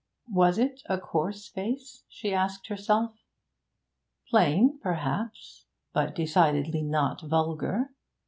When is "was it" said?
0.31-0.81